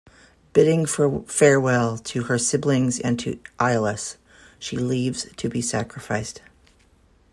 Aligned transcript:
Bidding 0.53 0.87
farewell 1.27 1.95
to 1.99 2.23
her 2.23 2.39
siblings 2.39 2.99
and 2.99 3.19
to 3.19 3.39
Iolaus, 3.59 4.15
she 4.57 4.75
leaves 4.75 5.27
to 5.37 5.47
be 5.47 5.61
sacrificed. 5.61 6.41